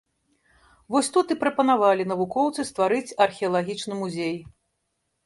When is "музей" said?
4.01-4.35